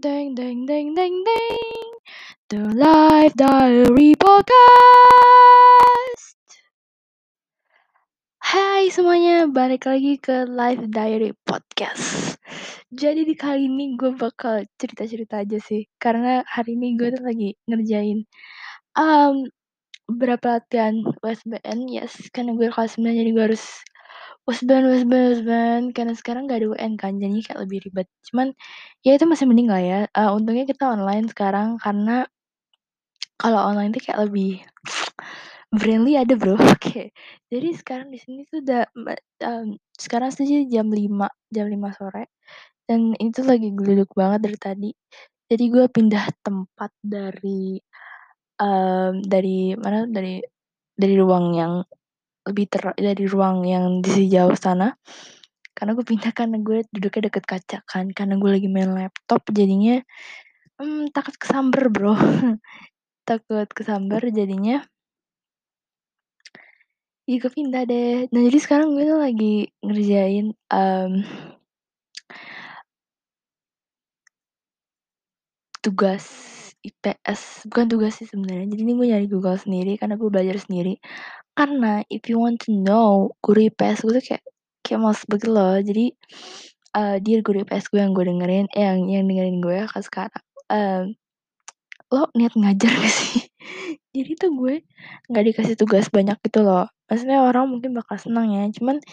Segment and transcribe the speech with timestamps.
[0.00, 1.88] deng deng deng deng deng.
[2.48, 4.56] The Life Diary Podcast.
[8.40, 12.32] Hai semuanya, balik lagi ke Life Diary Podcast.
[12.88, 18.24] Jadi di kali ini gue bakal cerita-cerita aja sih, karena hari ini gue lagi ngerjain
[18.96, 19.44] um,
[20.08, 23.84] beberapa latihan USBN, yes, karena gue kelas 9 jadi gue harus
[24.48, 28.08] USBN, USBN, USBN, karena sekarang gak ada UN kan, jadi kayak lebih ribet.
[28.26, 28.50] Cuman
[29.06, 30.00] ya itu masih mending lah ya.
[30.16, 32.26] Uh, untungnya kita online sekarang karena
[33.40, 34.60] kalau online tuh kayak lebih
[35.80, 36.56] friendly ada bro.
[36.76, 37.14] Oke.
[37.52, 38.84] Jadi sekarang di sini tuh udah
[39.46, 42.24] um, sekarang sih jam 5, jam 5 sore.
[42.84, 44.90] Dan itu lagi geluduk banget dari tadi.
[45.50, 47.78] Jadi gue pindah tempat dari
[48.60, 50.42] um, dari mana dari
[50.94, 51.72] dari ruang yang
[52.50, 54.92] lebih ter dari ruang yang di jauh sana.
[55.72, 58.10] Karena gue pindah karena gue duduknya deket kaca kan.
[58.12, 60.02] Karena gue lagi main laptop jadinya
[60.82, 62.14] hmm, takut kesamber bro.
[63.28, 64.82] Takut kesamber jadinya
[67.30, 68.26] ya gue pindah deh.
[68.34, 69.54] Nah jadi sekarang gue tuh lagi
[69.86, 71.12] ngerjain um,
[75.78, 76.26] tugas
[76.82, 78.66] IPS bukan tugas sih sebenarnya.
[78.74, 80.98] Jadi ini gue nyari Google sendiri karena gue belajar sendiri
[81.60, 84.44] karena if you want to know guru IPS gue tuh kayak
[84.80, 85.76] kayak males banget loh.
[85.76, 86.16] Jadi
[86.96, 90.00] uh, dia guru IPS gue yang gue dengerin eh yang yang dengerin gue ya kan
[90.00, 91.04] sekarang um,
[92.08, 93.44] lo niat ngajar gak sih?
[94.16, 94.74] Jadi tuh gue
[95.28, 96.88] nggak dikasih tugas banyak gitu loh.
[97.12, 99.04] Maksudnya orang mungkin bakal senang ya cuman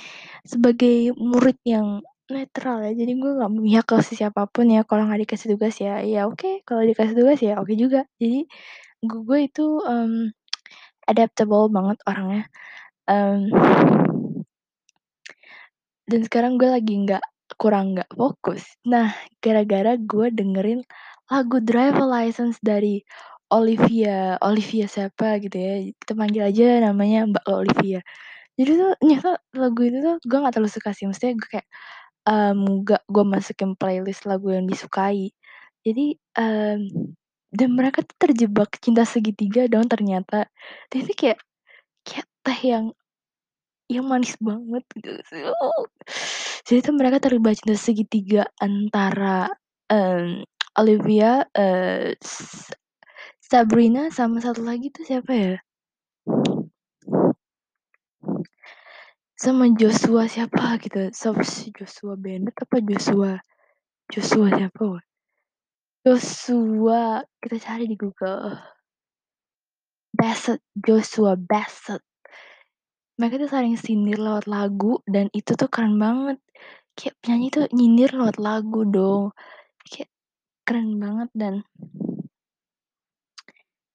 [0.48, 2.00] sebagai murid yang
[2.32, 6.00] netral ya jadi gue nggak memihak ke siapa pun ya kalau nggak dikasih tugas ya.
[6.00, 6.56] Ya oke okay.
[6.64, 8.02] kalau dikasih tugas ya oke okay juga.
[8.18, 8.48] Jadi
[9.04, 10.32] gue, gue itu um,
[11.08, 12.44] adaptable banget orangnya.
[13.08, 13.50] Um,
[16.08, 17.24] dan sekarang gue lagi nggak
[17.60, 18.64] kurang nggak fokus.
[18.88, 20.84] Nah gara-gara gue dengerin
[21.28, 23.04] lagu Drive License dari
[23.52, 28.00] Olivia Olivia siapa gitu ya kita panggil aja namanya Mbak Olivia.
[28.58, 31.68] Jadi tuh nyata lagu itu tuh gue gak terlalu suka sih maksudnya gue kayak
[32.28, 35.32] um, gak gue masukin playlist lagu yang disukai.
[35.88, 36.82] Jadi um,
[37.58, 40.46] dan mereka tuh terjebak cinta segitiga dong ternyata.
[40.94, 41.42] Itu kayak
[42.06, 42.86] kayak teh yang
[43.90, 45.18] yang manis banget gitu.
[46.68, 49.50] Jadi tuh mereka terlibat cinta segitiga antara
[49.90, 50.46] um,
[50.78, 52.14] Olivia uh,
[53.42, 55.56] Sabrina sama satu lagi tuh siapa ya?
[59.34, 61.10] Sama Joshua siapa gitu.
[61.16, 63.40] Sama si Joshua Bennett apa Joshua
[64.12, 65.07] Joshua siapa
[66.08, 68.56] Joshua kita cari di Google.
[70.16, 72.00] Bassett Joshua Bassett.
[73.20, 76.40] Mereka tuh saling sindir lewat lagu dan itu tuh keren banget.
[76.96, 79.36] Kayak penyanyi tuh nyindir lewat lagu dong.
[79.84, 80.08] Kayak
[80.64, 81.68] keren banget dan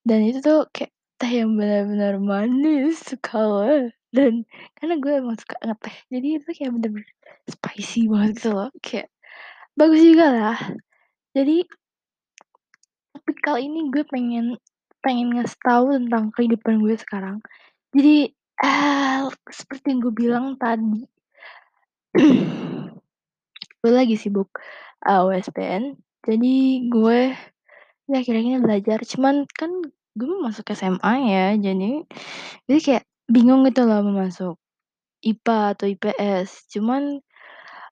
[0.05, 3.89] dan itu tuh kayak teh yang benar-benar manis sekali.
[4.12, 4.44] Dan
[4.77, 7.09] karena gue emang suka ngeteh jadi itu kayak bener-bener
[7.49, 8.69] spicy banget gitu loh.
[8.84, 9.09] Kayak
[9.81, 10.61] bagus juga lah.
[11.33, 11.65] Jadi
[13.22, 14.59] topik kali ini gue pengen
[14.99, 17.38] pengen ngasih tahu tentang kehidupan gue sekarang.
[17.94, 21.06] Jadi uh, seperti yang gue bilang tadi
[23.81, 24.50] gue lagi sibuk
[25.06, 25.94] uh, USPN
[26.27, 26.55] jadi
[26.91, 27.19] gue
[28.11, 28.99] ya kira-kira belajar.
[29.06, 29.71] Cuman kan
[30.19, 32.03] gue mau masuk SMA ya jadi
[32.66, 34.59] jadi kayak bingung gitu loh mau masuk
[35.22, 37.22] IPA atau IPS cuman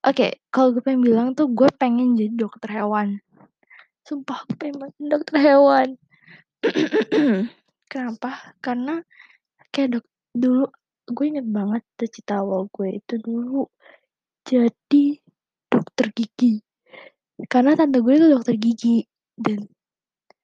[0.05, 3.23] oke okay, kalau gue pengen bilang tuh gue pengen jadi dokter hewan
[4.05, 5.89] sumpah gue pengen jadi dokter hewan.
[7.93, 8.55] Kenapa?
[8.63, 9.01] Karena
[9.75, 10.67] kayak dok dulu
[11.11, 13.67] gue inget banget cita awal gue itu dulu
[14.47, 15.19] jadi
[15.71, 16.63] dokter gigi.
[17.49, 19.67] Karena tante gue itu dokter gigi dan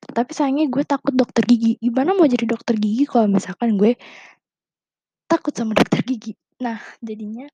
[0.07, 1.79] tapi sayangnya gue takut dokter gigi.
[1.83, 3.95] Gimana mau jadi dokter gigi kalau misalkan gue
[5.31, 6.35] takut sama dokter gigi?
[6.63, 7.51] Nah jadinya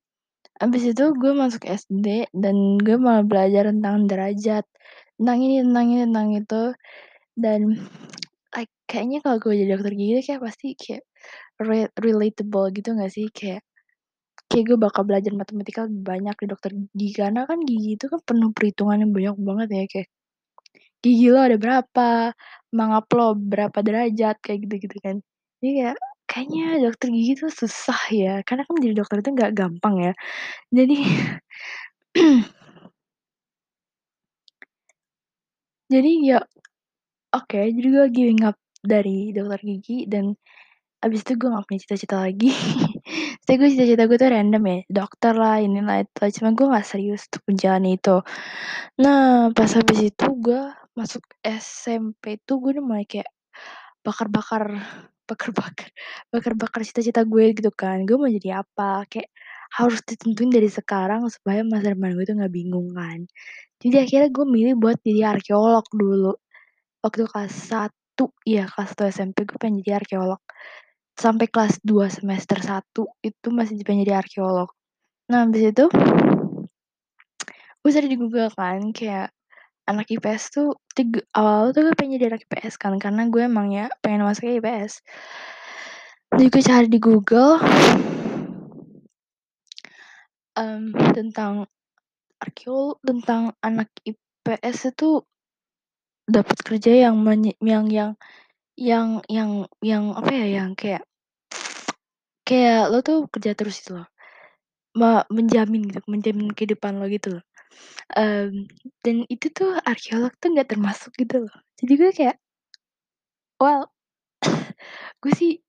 [0.60, 4.62] abis itu gue masuk SD dan gue malah belajar tentang derajat
[5.22, 6.62] tentang ini tentang ini tentang itu
[7.38, 7.60] dan
[8.52, 11.02] like, kayaknya kalau gue jadi dokter gigi kayak pasti kayak
[11.62, 13.62] re relatable gitu gak sih kayak
[14.50, 18.50] kayak gue bakal belajar matematika banyak di dokter gigi karena kan gigi itu kan penuh
[18.50, 20.08] perhitungan yang banyak banget ya kayak
[21.02, 22.08] gigi lo ada berapa,
[22.70, 25.16] mangap lo berapa derajat kayak gitu-gitu kan.
[25.58, 25.96] Jadi kayak
[26.30, 30.12] kayaknya dokter gigi tuh susah ya, karena kan jadi dokter itu nggak gampang ya.
[30.70, 30.96] Jadi
[35.92, 36.38] jadi ya
[37.36, 40.32] oke, jadi gue giving up dari dokter gigi dan
[41.02, 42.50] abis itu gue gak punya cita-cita lagi.
[43.44, 46.22] Saya gue cita-cita gue tuh random ya, dokter lah, inilah itu.
[46.38, 48.16] Cuma gue gak serius untuk menjalani itu.
[49.02, 50.62] Nah, pas habis itu gue
[50.94, 53.28] masuk SMP tuh gue udah mulai kayak
[54.06, 54.62] bakar-bakar
[55.30, 55.88] bakar-bakar
[56.30, 59.30] bakar-bakar cita-cita gue gitu kan, gue mau jadi apa, kayak
[59.72, 63.24] harus ditentuin dari sekarang supaya masa depan gue tuh nggak bingung kan.
[63.82, 66.38] Jadi akhirnya gue milih buat jadi arkeolog dulu.
[67.02, 67.90] Waktu kelas 1,
[68.46, 70.38] iya kelas 1 SMP gue pengen jadi arkeolog.
[71.18, 72.78] Sampai kelas 2 semester 1
[73.26, 74.70] itu masih pengen jadi arkeolog.
[75.26, 75.90] Nah habis itu
[77.82, 79.34] gue cari di Google kan kayak
[79.90, 83.74] anak IPS tuh tiga awal tuh gue pengen jadi anak IPS kan karena gue emang
[83.74, 85.02] ya pengen masuk IPS.
[86.38, 87.58] Jadi gue cari di Google
[90.54, 91.66] um, tentang
[92.42, 95.22] arkeolog tentang anak IPS itu
[96.26, 98.10] dapat kerja yang menye, yang yang
[98.74, 101.06] yang yang yang apa ya yang kayak
[102.42, 104.08] kayak lo tuh kerja terus gitu loh.
[105.30, 107.44] Menjamin gitu menjamin kehidupan lo gitu loh.
[108.12, 108.68] Um,
[109.00, 111.56] dan itu tuh arkeolog tuh nggak termasuk gitu loh.
[111.80, 112.36] Jadi gue kayak
[113.62, 113.88] well
[115.22, 115.62] gue sih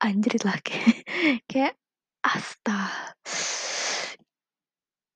[0.00, 1.04] anjrit lah kayak
[1.50, 1.74] kayak
[2.24, 3.14] asta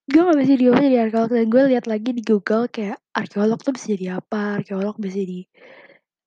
[0.05, 3.73] gue gak bisa apa jadi arkeolog dan gue lihat lagi di Google kayak arkeolog tuh
[3.73, 5.49] bisa jadi apa arkeolog bisa jadi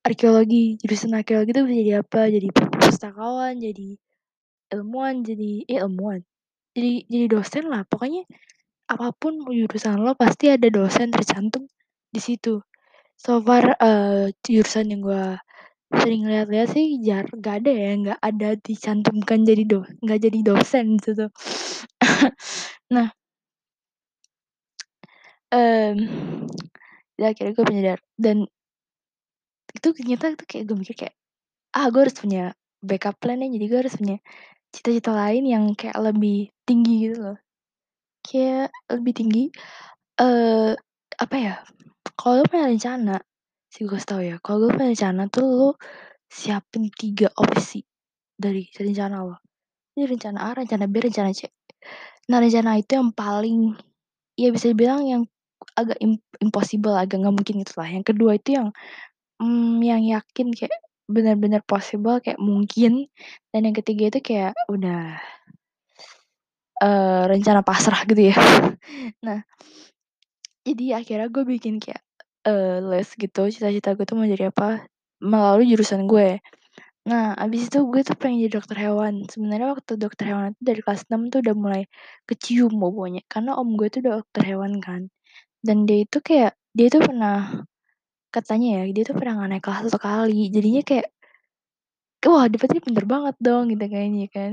[0.01, 3.89] arkeologi jurusan arkeologi tuh bisa jadi apa jadi pustakawan jadi
[4.74, 6.21] ilmuwan jadi eh ilmuwan
[6.77, 7.81] jadi jadi dosen lah.
[7.89, 8.21] Pokoknya
[8.85, 11.65] apa pun jurusan lo pasti ada dosen tercantum
[12.13, 12.62] di situ.
[13.18, 15.25] So far uh, jurusan yang gue
[15.97, 20.85] sering lihat-lihat sih jar gak ada ya nggak ada dicantumkan jadi do nggak jadi dosen
[21.01, 21.25] gitu.
[22.94, 23.12] Nah
[25.53, 25.97] um,
[27.17, 27.99] ya akhirnya gue menyadar.
[28.15, 28.47] Dan
[29.73, 31.15] itu ternyata itu kayak gue mikir kayak
[31.77, 32.44] ah gue harus punya
[32.81, 34.17] backup plan ya jadi gue harus punya
[34.73, 37.38] cita-cita lain yang kayak lebih tinggi gitu loh.
[38.25, 39.44] Kayak lebih tinggi
[40.19, 40.73] uh,
[41.17, 41.55] apa ya
[42.17, 43.15] kalau punya rencana
[43.69, 45.69] sih gue tau ya kalau lo punya rencana tuh lo
[46.27, 47.85] siapin tiga opsi
[48.33, 49.38] dari rencana lo.
[49.97, 51.49] Ini rencana A rencana B rencana C.
[52.29, 53.73] Nah rencana itu yang paling
[54.38, 55.23] ya bisa dibilang yang
[55.77, 55.98] agak
[56.42, 57.89] impossible agak nggak mungkin gitu lah.
[57.89, 58.68] Yang kedua itu yang
[59.42, 60.74] mm, yang yakin kayak
[61.07, 63.07] benar-benar possible kayak mungkin.
[63.54, 65.21] Dan yang ketiga itu kayak udah
[66.81, 68.38] uh, rencana pasrah gitu ya.
[69.25, 69.39] Nah
[70.68, 72.04] jadi akhirnya gue bikin kayak
[72.44, 74.83] uh, list gitu cita-cita gue tuh mau jadi apa
[75.24, 76.44] melalui jurusan gue.
[77.07, 79.24] Nah abis itu gue tuh pengen jadi dokter hewan.
[79.31, 81.83] Sebenarnya waktu dokter hewan itu dari kelas 6 tuh udah mulai
[82.27, 85.07] kecium bobonya karena om gue tuh dokter hewan kan
[85.65, 87.65] dan dia itu kayak dia tuh pernah
[88.30, 91.07] katanya ya dia tuh pernah nggak naik kelas satu kali jadinya kayak
[92.27, 94.51] wah dia pasti pinter banget dong gitu kayaknya kan.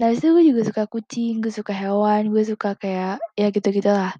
[0.00, 4.16] Nah itu gue juga suka kucing gue suka hewan gue suka kayak ya gitu gitulah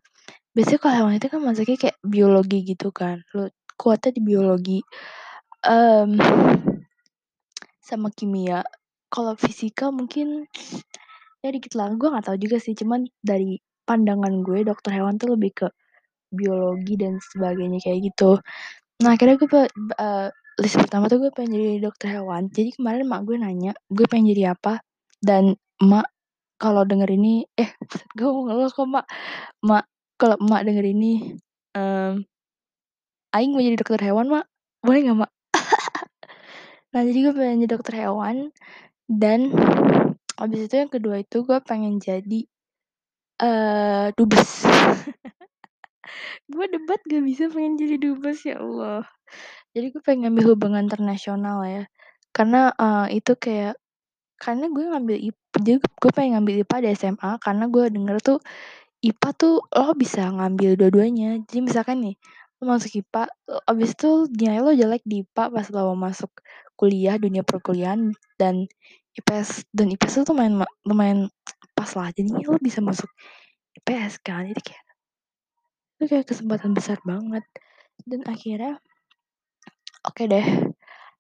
[0.53, 3.49] biasanya kalau hewan itu kan masuknya kayak biologi gitu kan lo
[3.81, 4.79] kuatnya di biologi.
[5.67, 6.19] Um,
[7.83, 8.63] sama kimia.
[9.13, 10.47] Kalau fisika mungkin
[11.43, 12.73] ya dikit lah gue nggak tahu juga sih.
[12.79, 15.67] Cuman dari pandangan gue dokter hewan tuh lebih ke
[16.33, 18.41] biologi dan sebagainya kayak gitu.
[19.05, 19.49] Nah akhirnya gue
[20.01, 20.29] uh,
[20.61, 22.49] list pertama tuh gue pengen jadi dokter hewan.
[22.49, 24.81] Jadi kemarin mak gue nanya gue pengen jadi apa?
[25.21, 26.09] Dan mak
[26.57, 27.71] kalau denger ini eh
[28.17, 29.07] gue mau ngeluh kok mak.
[29.63, 29.85] Mak
[30.17, 31.37] kalau mak denger ini
[31.77, 32.25] um,
[33.33, 34.47] Aing mau jadi dokter hewan mak.
[34.83, 35.33] Boleh nggak mak?
[36.93, 38.53] Nah jadi gue pengen jadi dokter hewan.
[39.09, 39.53] Dan
[40.37, 42.45] abis itu yang kedua itu gue pengen jadi
[43.43, 44.65] uh, dubes
[46.51, 49.07] gue debat gak bisa pengen jadi dubes ya Allah.
[49.73, 51.85] Jadi gue pengen ngambil hubungan internasional ya.
[52.33, 53.77] Karena uh, itu kayak
[54.43, 58.39] karena gue ngambil IPA jadi gue pengen ngambil IPA di SMA karena gue denger tuh
[59.03, 61.39] IPA tuh lo bisa ngambil dua-duanya.
[61.47, 62.17] Jadi misalkan nih
[62.63, 63.23] lo masuk IPA
[63.67, 66.31] abis itu nilai lo jelek di IPA pas lo masuk
[66.79, 68.67] kuliah dunia perkuliahan dan
[69.19, 70.55] IPS dan IPS itu lumayan
[70.87, 71.19] lumayan
[71.77, 72.09] pas lah.
[72.11, 73.11] Jadi lo bisa masuk
[73.79, 74.49] IPS kan.
[74.49, 74.85] Jadi kayak
[76.03, 77.47] itu kayak kesempatan besar banget.
[78.03, 78.83] Dan akhirnya
[80.03, 80.47] oke okay deh.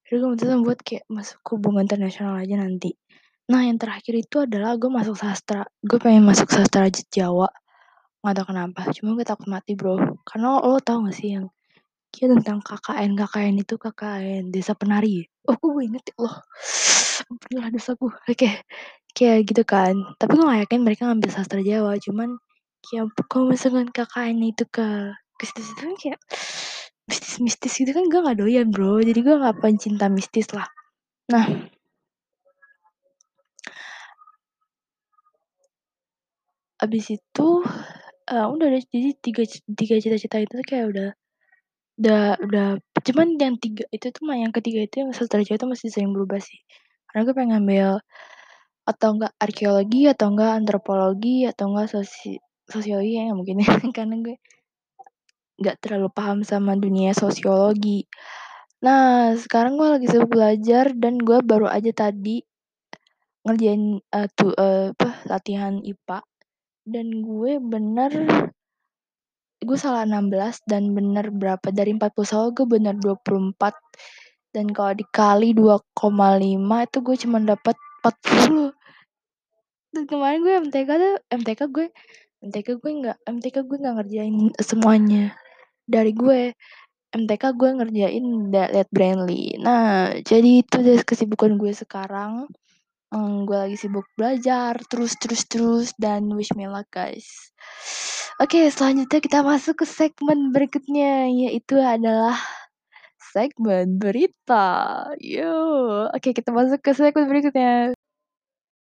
[0.03, 2.99] Jadi gue memutuskan buat kayak masuk hubungan internasional aja nanti.
[3.47, 5.63] Nah yang terakhir itu adalah gue masuk sastra.
[5.87, 7.47] Gue pengen masuk sastra Jawa.
[8.27, 10.03] Nggak tahu kenapa cuma gue takut mati bro.
[10.27, 11.47] Karena lo, lo tau gak sih yang
[12.11, 15.23] kayak tentang KKN KKN itu KKN desa penari?
[15.47, 16.35] Oh gue inget ya Allah.
[17.23, 18.35] Alhamdulillah dosaku oke.
[18.35, 18.59] Okay.
[19.15, 19.95] kayak gitu kan.
[20.19, 22.35] Tapi gue gak yakin mereka ngambil sastra Jawa cuman
[23.31, 24.87] kalau misalkan KKN itu ke
[25.39, 26.21] ke situ-situ kan kayak
[27.09, 29.01] mistis-mistis gitu kan gue gak doyan bro.
[29.03, 30.69] Jadi gue gak pencinta mistis lah.
[31.33, 31.47] Nah.
[36.83, 37.49] Abis itu
[38.33, 39.43] uh, udah deh jadi tiga
[39.79, 41.09] tiga cita-cita itu kayak udah
[42.01, 42.67] Udah udah
[43.05, 46.41] cuman yang 3 itu tuh mah yang ketiga itu yang Jawa itu masih sering berubah
[46.41, 46.59] sih.
[47.07, 47.89] Karena gue pengen ngambil
[48.83, 52.41] atau enggak arkeologi, atau enggak antropologi, atau enggak sosi
[52.73, 54.37] sosiologi ya mungkin ya, karena gue
[55.61, 58.09] nggak terlalu paham sama dunia sosiologi.
[58.83, 62.43] Nah, sekarang gue lagi sibuk belajar dan gue baru aja tadi
[63.47, 66.19] ngerjain, eee, tu eee, apa, latihan IPA
[66.89, 68.13] dan gue bener
[69.63, 73.77] gue salah 16 dan bener berapa, dari 40 soal gue bener 24
[74.51, 78.75] dan kalau dikali 2,5 itu gue cuman dapet 40.
[79.93, 81.87] Dan kemarin gue MTK tuh MTK gue
[82.43, 85.39] MTK gue nggak MTK gue nggak ngerjain semuanya
[85.87, 86.51] dari gue.
[87.13, 89.61] MTK gue ngerjain da liat Brainly.
[89.61, 92.49] Nah, jadi itu deh kesibukan gue sekarang.
[93.13, 97.53] Mmm, gue lagi sibuk belajar terus terus terus dan wish me luck guys.
[98.41, 102.35] Oke, selanjutnya kita masuk ke segmen berikutnya, yaitu adalah
[103.37, 105.05] segmen berita.
[105.21, 107.93] Yo, oke kita masuk ke segmen berikutnya.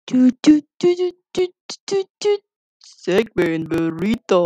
[0.08, 1.14] Tut tut tut
[2.18, 2.42] tut.
[2.82, 4.42] Segmen berita.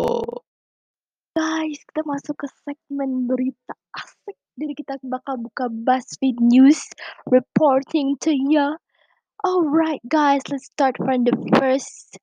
[1.37, 4.37] Guys, kita masuk ke segmen berita, asik.
[4.57, 6.81] Jadi kita bakal buka BuzzFeed News
[7.29, 8.81] reporting to ya.
[9.45, 12.17] Alright guys, let's start from the first,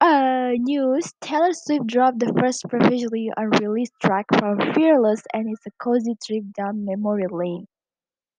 [0.00, 1.10] uh, news.
[1.20, 6.44] Taylor Swift dropped the first previously unreleased track from Fearless and it's a cozy trip
[6.54, 7.66] down memory lane.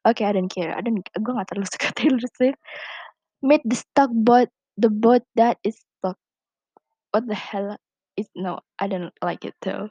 [0.08, 2.60] Oke, I don't care, I don't gue nggak terlalu suka Taylor Swift.
[3.44, 4.48] Meet the stuck boat,
[4.80, 5.76] the boat that is.
[7.10, 7.78] What the hell
[8.14, 9.90] is no, I don't like it too.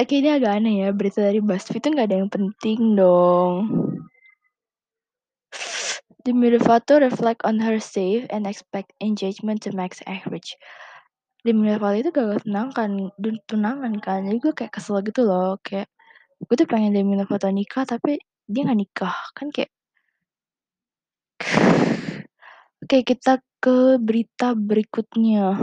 [0.00, 3.54] Oke, ini agak aneh ya, berita dari BuzzFeed tuh nggak ada yang penting dong.
[6.26, 10.58] Demi Lovato reflect on her save and expect engagement to max average.
[11.46, 15.86] Demi Lovato itu gagal tunangan dun tunangan kan, jadi gue kayak kesel gitu loh, kayak
[16.42, 18.18] gue tuh pengen Demi Lovato nikah tapi
[18.50, 19.70] dia nggak nikah, kan kayak
[22.82, 25.54] Oke, kita ke berita berikutnya.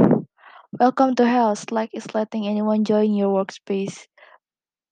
[0.71, 4.07] Welcome to hell, Slack is letting anyone join your workspace.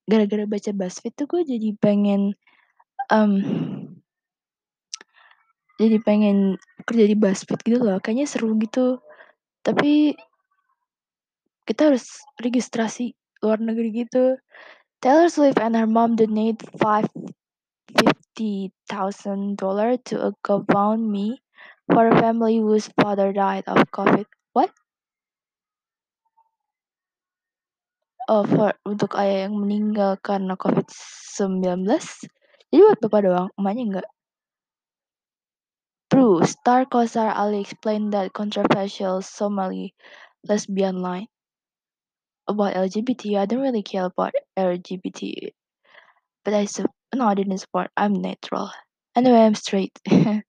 [0.04, 2.36] Gara-gara baca BuzzFeed tuh gue jadi pengen,
[3.08, 3.96] mmm
[5.80, 9.00] jadi pengen kerja di BuzzFeed gitu loh, kayaknya seru gitu.
[9.64, 10.12] Tapi
[11.64, 12.12] kita harus
[12.44, 14.36] registrasi luar negeri gitu.
[15.00, 17.08] Taylor Swift and her mom donate five
[17.88, 21.40] fifty thousand dollar to a GoFundMe
[21.92, 24.26] for a family whose father died of COVID.
[24.52, 24.70] What?
[28.28, 31.88] Oh, for untuk ayah yang meninggal karena COVID-19?
[32.68, 34.08] Jadi buat bapak doang, emaknya enggak?
[36.12, 39.96] True, star co-star Ali explained that controversial Somali
[40.44, 41.28] lesbian line
[42.48, 43.36] about LGBT.
[43.36, 45.52] I don't really care about LGBT,
[46.44, 47.90] but I sup no, I didn't support.
[47.96, 48.72] I'm neutral.
[49.18, 49.98] Anyway, I'm straight.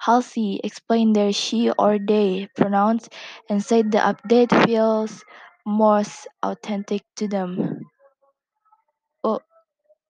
[0.00, 3.06] Halsey explained their she or they pronouns
[3.50, 5.20] and said the update feels
[5.66, 7.84] most authentic to them.
[9.20, 9.44] Oh,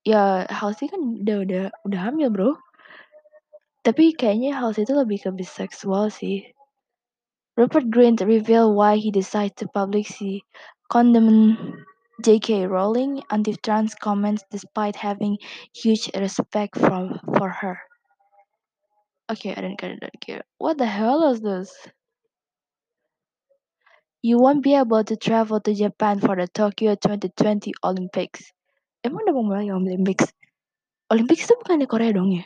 [0.07, 2.55] ya Halsey kan udah udah udah hamil, Bro.
[3.83, 6.55] Tapi kayaknya Halsey itu lebih ke biseksual sih.
[7.59, 10.39] Rupert Grint revealed why he decided to publicly
[10.87, 11.83] condemn
[12.23, 12.63] J.K.
[12.71, 15.35] Rowling anti-trans comments despite having
[15.75, 17.83] huge respect from for her.
[19.25, 20.43] Okay, I don't care, I don't care.
[20.57, 21.73] What the hell is this?
[24.21, 28.53] You won't be able to travel to Japan for the Tokyo 2020 Olympics.
[29.05, 30.29] Emang udah mau mulai Olympics?
[31.13, 32.45] Olympics itu bukan di Korea dong ya?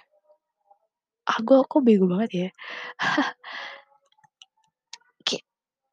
[1.27, 2.49] Ah, gue kok bego banget ya.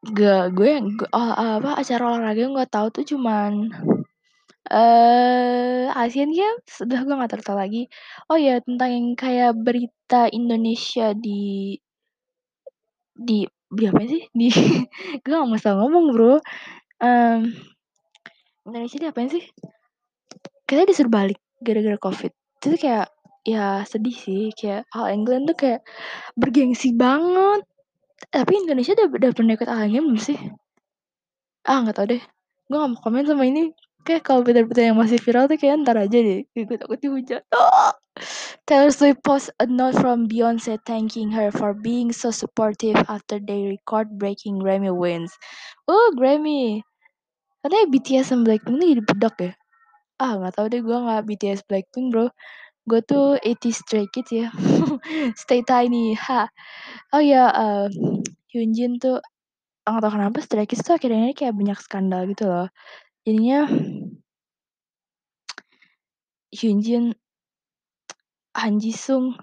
[0.06, 3.74] Gak gue yang oh, apa acara olahraga yang gue tahu tuh cuman
[4.70, 7.88] eh Asian Games, udah gue nggak tahu lagi.
[8.30, 11.76] Oh ya tentang yang kayak berita Indonesia di
[13.16, 14.22] di di apa sih?
[14.30, 14.48] Di
[15.24, 16.34] gue nggak mau ngomong Bro.
[17.02, 17.40] Mmm,
[18.66, 19.44] Indonesia di apain sih?
[20.66, 22.32] Kita disuruh balik gara-gara Covid.
[22.60, 23.08] Itu kayak
[23.46, 25.80] ya sedih sih, kayak All England tuh kayak
[26.34, 27.62] bergengsi banget.
[28.32, 30.38] Tapi Indonesia udah udah pernah ikut All England sih?
[31.66, 32.22] Ah, nggak tahu deh.
[32.66, 33.70] Gue nggak mau komen sama ini.
[34.06, 36.46] Kayak kalau berita-berita yang masih viral tuh kayak entar aja deh.
[36.54, 37.42] Gue takut dihujat.
[37.50, 37.90] Ah!
[38.64, 43.66] Taylor Swift post a note from Beyonce thanking her for being so supportive after they
[43.66, 45.34] record-breaking Grammy wins.
[45.90, 46.86] Oh, Grammy.
[47.66, 49.52] Katanya BTS sama Blackpink ini jadi bedak ya?
[50.22, 52.30] Ah, nggak tahu deh gue nggak BTS Blackpink, Bro.
[52.86, 54.48] Gue tuh 80s Stray Kids ya.
[55.42, 56.46] Stay tiny, ha.
[57.10, 57.90] Oh ya, uh,
[58.54, 59.18] Hyunjin tuh
[59.82, 62.70] nggak tahu kenapa Stray Kids tuh akhirnya kayak banyak skandal gitu loh.
[63.26, 63.66] Jadinya
[66.54, 67.14] Hyunjin,
[68.56, 69.36] Han Jisung,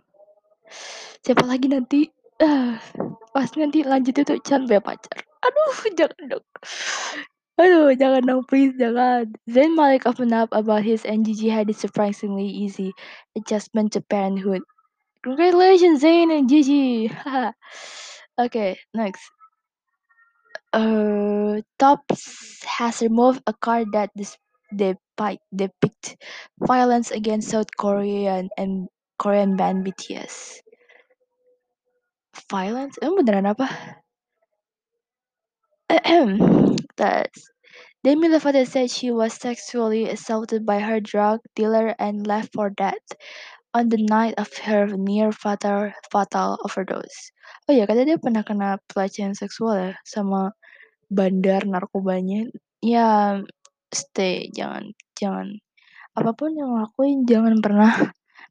[1.22, 2.10] siapa lagi nanti?
[2.42, 2.82] Ah,
[3.32, 5.22] pas nanti lanjut itu Chan punya pacar.
[5.44, 6.46] Aduh, jangan dong.
[7.62, 9.30] Aduh, jangan dong, please jangan.
[9.46, 12.92] Zayn Malik opened up about his Gigi had a surprisingly easy
[13.38, 14.66] adjustment to parenthood.
[15.22, 17.12] Congratulations, Zayn and Gigi.
[18.44, 19.24] okay, next.
[20.74, 24.42] Uh, Tops has removed a card that dis-
[25.18, 26.18] depi- depict
[26.60, 30.62] violence against South Korean and Korean band BTS.
[32.50, 32.98] Violence?
[33.02, 33.70] Emang beneran apa?
[36.98, 37.54] That's
[38.04, 43.00] Demi Lovato said she was sexually assaulted by her drug dealer and left for dead
[43.74, 47.32] on the night of her near fatal fatal overdose.
[47.70, 50.52] Oh ya, katanya dia pernah kena pelecehan seksual ya sama
[51.08, 52.52] bandar narkobanya.
[52.84, 53.40] Ya,
[53.94, 55.58] stay, jangan jangan
[56.14, 57.90] apa pun yang lakuin jangan pernah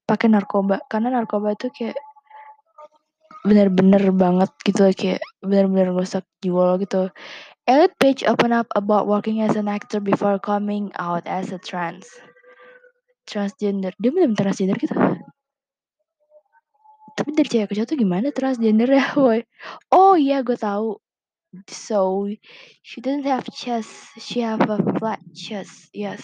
[0.08, 1.94] pakai narkoba karena narkoba tuh kayak
[3.42, 7.10] bener-bener banget gitu kayak bener-bener rusak jiwa lo gitu.
[7.66, 12.06] Elliot Page opened up about working as an actor before coming out as a trans
[13.26, 13.94] transgender.
[13.98, 14.94] Dia bener transgender gitu.
[17.12, 19.44] Tapi dari cewek ke cowok tuh gimana transgender ya, boy?
[19.92, 20.96] Oh iya, gue tahu.
[21.68, 22.28] So
[22.80, 25.92] she doesn't have chest, she have a flat chest.
[25.92, 26.22] Yes.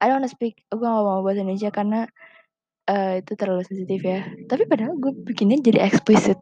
[0.00, 2.00] I don't wanna speak, gue gak mau bahasa Indonesia karena
[2.90, 4.20] uh, itu terlalu sensitif ya.
[4.46, 6.36] Tapi padahal gue bikinnya jadi explicit.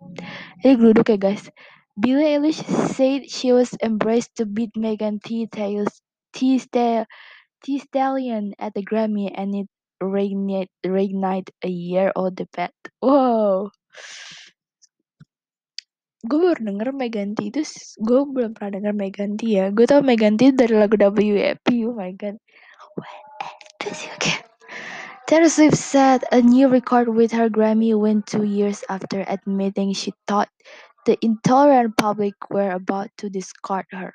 [0.60, 1.48] Jadi geluduk ya guys.
[1.92, 2.64] Billie Eilish
[2.96, 5.44] said she was embraced to beat Megan Thee
[7.78, 9.68] Stallion at the Grammy and it
[10.02, 12.74] reignite, reignite a year-old debate.
[13.00, 13.70] Wow.
[16.22, 17.66] Gue baru denger Megan Thee itu,
[17.98, 19.66] gue belum pernah denger Megan Thee ya.
[19.74, 22.38] Gue tau Megan Thee dari lagu WAP, oh my god.
[22.94, 23.10] What
[23.90, 24.38] is okay.
[25.26, 30.14] Taylor Swift set a new record with her Grammy win two years after admitting she
[30.30, 30.46] thought
[31.06, 34.14] the intolerant public were about to discard her.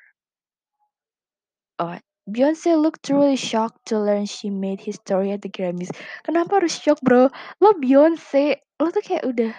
[1.76, 5.92] Oh, Beyonce looked truly shocked to learn she made history at the Grammys.
[6.24, 7.28] Kenapa harus shock bro?
[7.60, 9.52] Lo Beyonce, lo tuh kayak udah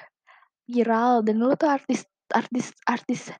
[0.65, 3.31] viral dan lo tuh artis artis artis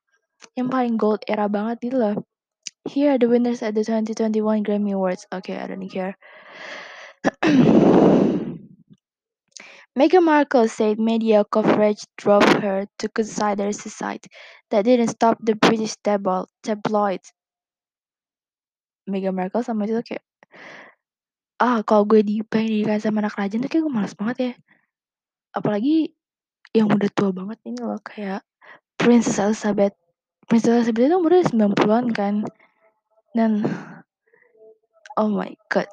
[0.56, 2.16] yang paling gold era banget gitu loh.
[2.88, 5.28] Here are the winners at the 2021 Grammy Awards.
[5.30, 6.16] Okay, I don't care.
[10.00, 14.24] Meghan Markle said media coverage drove her to consider suicide.
[14.72, 17.34] That didn't stop the British tabloids.
[19.10, 20.24] Meghan Markle sama itu kayak
[21.60, 24.54] ah kalau gue di pengen sama anak kerajaan tuh kayak gue malas banget ya.
[25.52, 26.16] Apalagi
[26.72, 28.46] yang udah tua banget ini loh kayak
[29.10, 29.98] Princess Elizabeth.
[30.46, 32.46] Princess Elizabeth itu umurnya 90-an kan.
[33.34, 33.66] Dan
[35.18, 35.90] oh my god.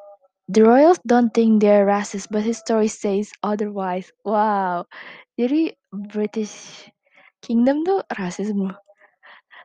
[0.52, 4.12] The royals don't think they're racist, but history says otherwise.
[4.20, 4.84] Wow.
[5.40, 5.72] Jadi
[6.12, 6.84] British
[7.40, 8.76] Kingdom tuh rasis bro.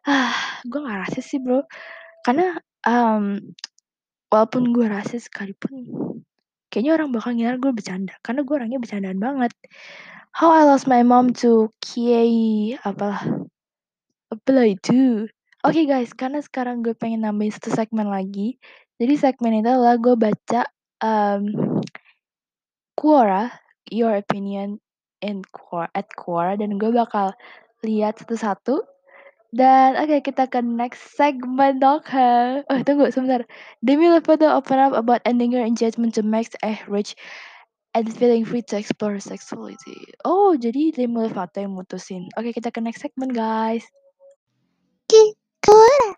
[0.08, 1.68] Ah, gue gak rasis sih bro.
[2.24, 2.56] Karena
[2.88, 3.36] um,
[4.32, 5.92] walaupun gue rasis sekalipun,
[6.72, 8.16] kayaknya orang bakal ngira gue bercanda.
[8.24, 9.52] Karena gue orangnya bercandaan banget.
[10.32, 13.20] How I lost my mom to Kiai apalah.
[14.32, 15.28] Apalah itu.
[15.62, 18.56] Oke okay guys, karena sekarang gue pengen nambahin satu segmen lagi.
[18.96, 20.64] Jadi segmen itu adalah gue baca
[21.04, 21.44] um,
[22.96, 23.52] Quora,
[23.92, 24.80] your opinion
[25.20, 27.36] in Quora, at Quora, dan gue bakal
[27.84, 28.88] lihat satu-satu.
[29.52, 32.00] Dan oke okay, kita ke next segmen dong.
[32.72, 33.44] Oh tunggu sebentar.
[33.84, 36.56] Demi Lovato open up about ending her engagement to Max
[36.88, 37.20] Rich
[37.96, 40.16] and feeling free to explore sexuality.
[40.24, 42.32] Oh jadi Demi Lovato yang mutusin.
[42.40, 43.84] Oke okay, kita ke next segment guys.
[45.62, 46.10] Quora,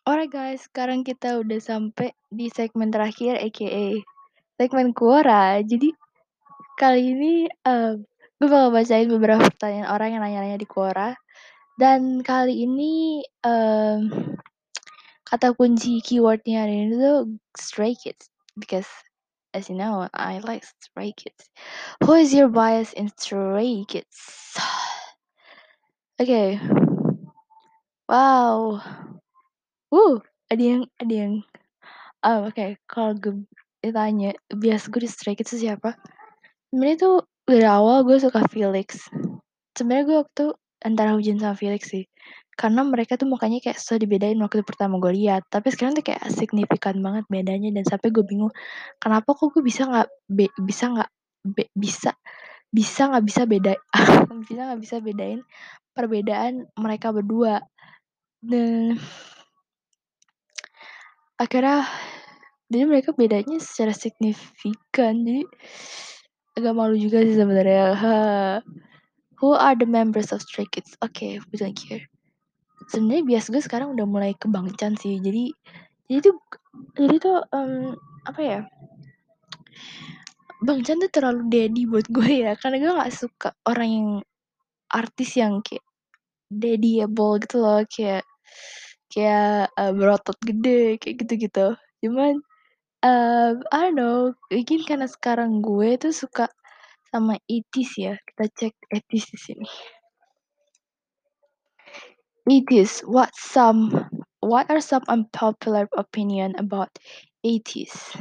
[0.01, 4.03] Alright guys, sekarang kita udah sampai di segmen terakhir aka
[4.59, 5.57] segmen Quora.
[5.63, 5.95] Jadi
[6.75, 8.03] kali ini um,
[8.41, 11.15] gue bakal bacain beberapa pertanyaan orang yang nanya-nanya di Quora.
[11.79, 14.30] Dan kali ini um,
[15.31, 18.27] kata kunci keywordnya ini tuh stray kids
[18.59, 18.87] because
[19.55, 21.47] as you know I like stray kids.
[22.03, 24.19] Who is your bias in stray kids?
[26.21, 26.61] Okay.
[28.05, 28.77] Wow.
[29.89, 31.33] Uh, ada yang ada yang
[32.27, 32.75] oh, oke okay.
[32.85, 33.47] kalau gue
[33.79, 35.95] ditanya bias gue di Stray Kids siapa
[36.69, 37.15] sebenarnya tuh
[37.47, 39.07] dari awal gue suka Felix
[39.79, 40.45] sebenarnya gue waktu
[40.83, 42.03] antara Hujan sama Felix sih
[42.59, 46.21] karena mereka tuh mukanya kayak susah dibedain waktu pertama gue lihat tapi sekarang tuh kayak
[46.29, 48.51] signifikan banget bedanya dan sampai gue bingung
[49.01, 50.07] kenapa kok gue bisa nggak
[50.61, 51.09] bisa nggak
[51.73, 52.11] bisa
[52.71, 53.73] bisa nggak bisa beda
[54.47, 55.41] bisa nggak bisa bedain
[55.95, 57.63] perbedaan mereka berdua
[58.43, 58.99] dan
[61.41, 61.89] Akhirnya
[62.69, 65.41] jadi mereka bedanya secara signifikan, jadi
[66.53, 67.97] agak malu juga sih sebenarnya.
[69.41, 70.93] Who are the members of Stray Kids?
[71.01, 72.10] Oke, we don't care.
[72.91, 75.23] Sebenarnya bias gue sekarang udah mulai ke Bangchan sih.
[75.23, 75.55] Jadi
[76.11, 76.35] jadi tuh
[76.99, 77.95] jadi tuh um,
[78.27, 78.59] apa ya?
[80.59, 84.09] Bangchan tuh terlalu daddy buat gue ya, karena gue nggak suka orang yang
[84.91, 85.87] artis yang kayak
[86.51, 88.27] daddyable gitu loh, kayak
[89.07, 91.73] kayak uh, berotot gede kayak gitu-gitu.
[92.03, 92.43] Cuman
[93.07, 94.19] uh, I don't know,
[94.51, 96.51] mungkin karena sekarang gue tuh suka
[97.09, 98.19] sama etis ya.
[98.19, 99.69] Kita cek etis di sini.
[102.51, 104.09] Etis, what some
[104.41, 106.89] what are some unpopular opinion about
[107.45, 108.11] etis?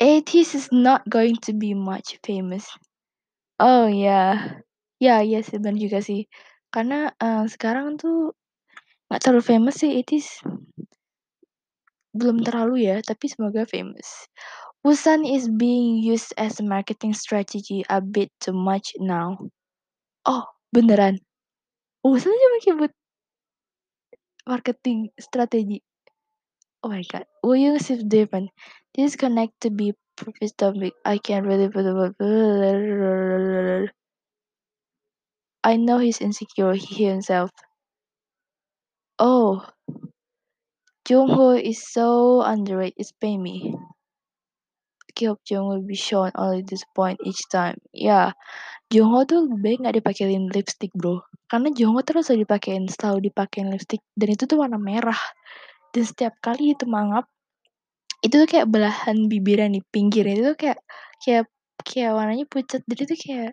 [0.00, 2.66] Etis is not going to be much famous.
[3.60, 4.56] Oh ya,
[4.98, 6.26] ya ya sih benar juga sih.
[6.74, 8.32] Karena uh, sekarang tuh
[9.10, 10.40] nggak terlalu famous sih etis.
[12.16, 14.26] Belum terlalu ya, tapi semoga famous.
[14.80, 19.36] Busan is being used as a marketing strategy a bit too much now.
[20.24, 21.20] Oh, beneran?
[22.06, 22.92] Aja pakai buat
[24.46, 25.82] marketing strategi.
[26.86, 27.26] Oh my god.
[27.42, 28.54] Will is different.
[28.94, 30.94] This connect to be previous topic.
[31.02, 31.66] I can't really
[35.66, 37.50] I know he's insecure he himself.
[39.18, 39.66] Oh.
[41.02, 42.94] Jungho is so underrated.
[42.96, 43.74] It's pay me.
[45.18, 47.82] I hope Jungho be shown only this point each time.
[47.90, 48.26] Ya, yeah.
[48.86, 51.27] Jungho tuh lebih nggak dipakein lipstick bro.
[51.48, 55.18] Karena Jungho terus selalu dipakein, selalu dipakein lipstick dan itu tuh warna merah.
[55.92, 57.24] Dan setiap kali itu mangap,
[58.24, 60.78] itu tuh kayak belahan bibirnya di pinggir itu tuh kayak
[61.24, 61.44] kayak
[61.82, 62.82] kayak warnanya pucat.
[62.84, 63.50] Jadi tuh kayak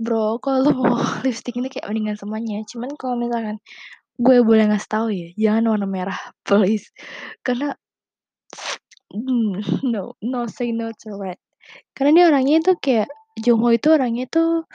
[0.00, 2.62] bro, kalau mau lipstick ini kayak mendingan semuanya.
[2.68, 3.58] Cuman kalau misalkan
[4.20, 6.92] gue boleh ngasih tahu ya, jangan warna merah, please.
[7.46, 7.74] Karena
[9.14, 11.38] Hmm, no, no say no to red.
[11.94, 13.08] Karena dia orangnya tuh kayak
[13.38, 14.66] Jongho itu orangnya tuh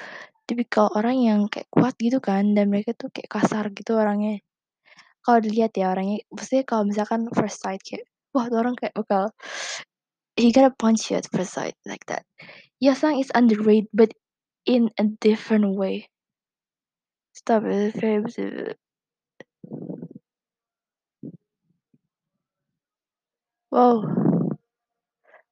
[0.49, 4.41] tipikal orang yang kayak kuat gitu kan dan mereka tuh kayak kasar gitu orangnya.
[5.21, 9.29] Kalau dilihat ya orangnya, pasti kalau misalkan first sight kayak wah tuh orang kayak bakal
[10.33, 12.25] he gonna punch you at first sight like that.
[12.81, 14.09] Yasang is underrated but
[14.65, 16.09] in a different way.
[17.37, 17.93] Stop it.
[23.71, 24.01] Wow.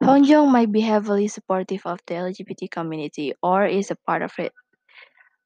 [0.04, 4.54] Hongjong might be heavily supportive of the LGBT community or is a part of it.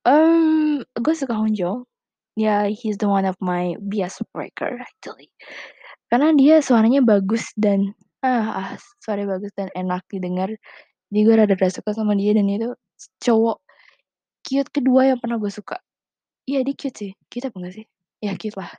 [0.05, 1.85] Um, gue suka Hongjong.
[2.33, 5.29] Ya, yeah, he's the one of my bias breaker actually.
[6.09, 7.93] Karena dia suaranya bagus dan
[8.25, 8.69] ah, ah
[9.03, 10.49] suaranya bagus dan enak didengar.
[11.11, 12.71] Jadi gue rada-rada suka sama dia dan itu
[13.21, 13.59] cowok
[14.47, 15.77] cute kedua yang pernah gue suka.
[16.49, 17.11] Iya, dia cute sih.
[17.29, 17.85] Cute apa enggak sih?
[18.23, 18.71] Ya, cute lah.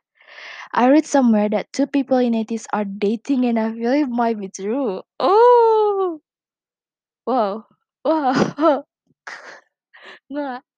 [0.72, 4.40] I read somewhere that two people in 80s are dating and I feel it might
[4.40, 5.02] be true.
[5.20, 6.20] Oh.
[7.26, 7.66] Wow.
[8.04, 8.84] Wow.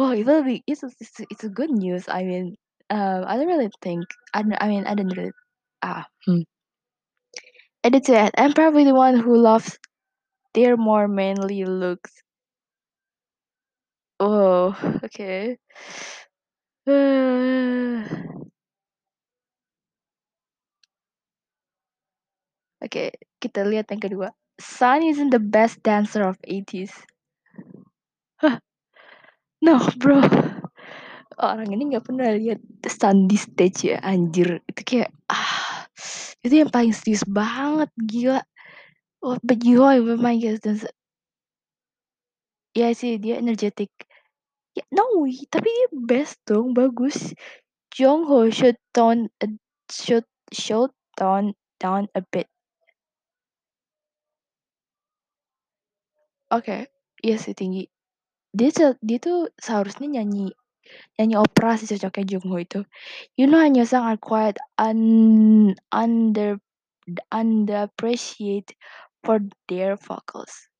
[0.00, 0.08] Nggak.
[0.08, 2.08] Wow, itu lebih it's a, it's it's a good news.
[2.08, 2.56] I mean,
[2.88, 4.04] um, I don't really think.
[4.32, 5.36] I, don't, I mean, I didn't really.
[5.84, 6.06] Ah.
[6.24, 6.42] Hmm.
[7.84, 8.32] End.
[8.36, 9.78] I'm probably the one who loves
[10.54, 12.22] their more manly looks.
[14.20, 15.58] Oh, okay.
[22.80, 23.12] Okay,
[23.44, 24.28] kita lihat yang kedua.
[24.56, 26.92] Sun isn't the best dancer of 80s.
[28.40, 28.56] Huh.
[29.60, 30.24] No, bro.
[31.36, 34.64] Orang ini nggak pernah lihat Sun di stage ya, anjir.
[34.64, 35.84] Itu kayak ah,
[36.40, 38.40] itu yang paling serius banget, gila.
[39.60, 40.92] You are my guest dancer.
[42.72, 43.92] Ya sih, dia energetic.
[44.72, 47.36] Ya, no, tapi dia best dong, bagus.
[47.92, 49.28] Jongho should tone
[49.92, 52.48] should should tone down a bit.
[56.50, 56.80] Oke, okay.
[57.22, 57.99] iya sih tinggi.
[58.50, 60.50] Dia dia tuh seharusnya nyanyi
[61.18, 62.80] nyanyi opera sih cocoknya Jungho itu.
[63.38, 66.58] You know Sang are quite un, under
[67.30, 68.74] underappreciated
[69.22, 69.38] for
[69.70, 70.70] their vocals.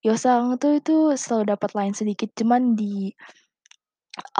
[0.00, 3.12] Yosang tuh itu selalu dapat line sedikit, cuman di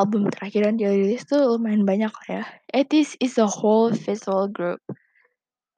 [0.01, 2.45] album terakhir yang dia rilis tuh lumayan banyak lah ya.
[2.73, 4.81] Etis is a whole visual group.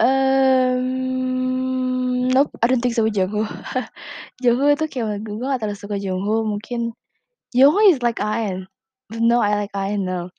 [0.03, 0.83] Um,
[2.27, 3.47] nope, I don't think so Jungho.
[4.43, 6.43] Jungho itu kayak gue gak terlalu suka Jungho.
[6.43, 6.91] Mungkin
[7.55, 8.67] Jungho is like Ian.
[9.15, 10.35] No, I like Ian now.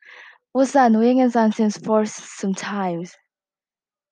[0.51, 3.15] Wosan, Wing and Sun since for sometimes.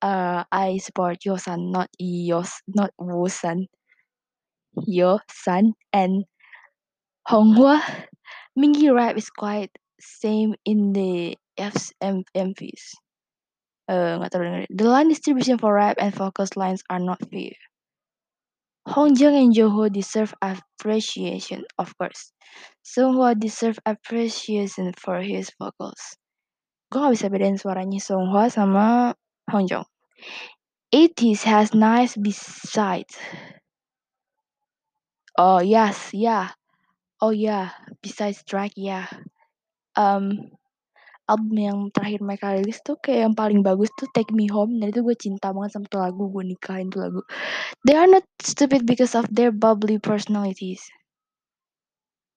[0.02, 3.30] Uh, I support your son, not Yos, not your
[5.30, 6.26] son and
[7.28, 7.82] Honghua.
[8.58, 12.96] Mingy rap is quite same in the F's M- MVs.
[13.91, 17.54] Uh, nggak terlalu The line distribution for rap and focus lines are not fair.
[18.88, 22.34] Hongjong and Joho deserve appreciation, of course.
[22.82, 26.17] Songhwa deserve appreciation for his vocals.
[26.89, 29.13] Gue gak bisa bedain suaranya Songhwa sama
[29.47, 29.86] Hongjong.
[30.91, 33.15] 80s has nice besides.
[35.38, 36.51] Oh yes, yeah.
[37.21, 37.71] Oh yeah,
[38.04, 38.75] besides track.
[38.75, 39.08] Yeah.
[39.95, 40.51] Um,
[41.32, 44.76] album yang terakhir mereka rilis tuh kayak yang paling bagus tuh Take Me Home.
[44.84, 47.22] Dan itu gue cinta banget sama tuh lagu gue nikahin tuh lagu.
[47.88, 50.84] They are not stupid because of their bubbly personalities.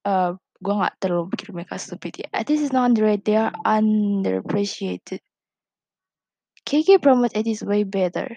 [0.06, 2.28] Uh, gue nggak terlalu pikir mereka stupid ya.
[2.46, 3.26] This is not underrated.
[3.26, 5.18] They are underappreciated.
[6.64, 8.30] KK promote 80s way better.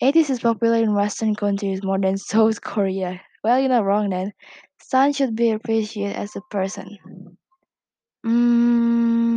[0.00, 3.20] 80s is popular in western countries more than South Korea.
[3.42, 4.32] Well you're not wrong then.
[4.80, 6.96] Sun should be appreciated as a person
[8.24, 9.28] Mm,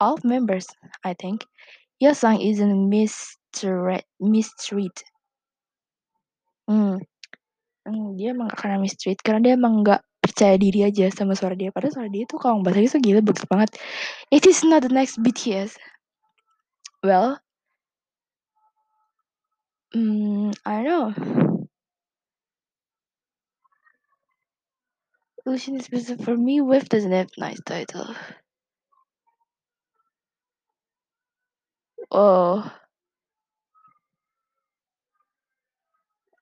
[0.00, 0.66] all members,
[1.04, 1.46] I think.
[2.02, 4.04] Yosang isn't mistreat.
[4.20, 5.02] mistreat.
[6.68, 7.00] Hmm.
[7.88, 11.72] hmm, dia emang karena mistreat, karena dia emang gak percaya diri aja sama suara dia.
[11.74, 13.70] Padahal suara dia tuh kalau bahasa itu gila bagus banget.
[14.30, 15.76] It is not the next BTS.
[17.02, 17.40] Well,
[19.94, 21.51] hmm, I don't know.
[25.44, 26.60] Lucian is specific for me.
[26.60, 28.14] With doesn't have nice title.
[32.10, 32.70] Oh.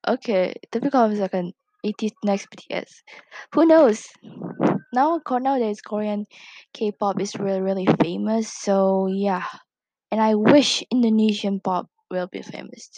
[0.08, 0.46] Oke, okay.
[0.72, 1.52] tapi kalau misalkan
[1.84, 3.04] it is next BTS,
[3.52, 4.08] who knows?
[4.96, 6.26] Now, nowadays Korean
[6.72, 8.50] K-pop is really really famous.
[8.50, 9.46] So yeah,
[10.10, 12.90] and I wish Indonesian pop will be famous.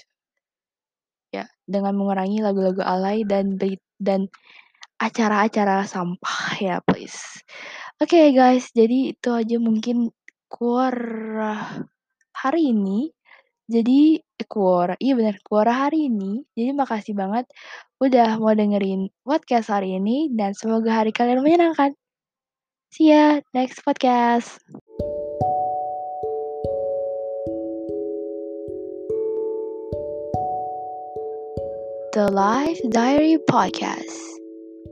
[1.34, 3.58] Ya, dengan mengurangi lagu-lagu alay dan
[4.00, 4.30] dan
[5.02, 7.42] acara-acara sampah ya please.
[7.98, 10.14] Oke okay, guys, jadi itu aja mungkin
[10.46, 11.82] kuara
[12.34, 13.10] hari ini.
[13.66, 16.42] Jadi eh, kuara, iya benar kuara hari ini.
[16.54, 17.50] Jadi makasih banget
[18.02, 21.94] udah mau dengerin podcast hari ini dan semoga hari kalian menyenangkan.
[22.92, 24.60] See ya next podcast.
[32.12, 34.31] The Life Diary Podcast.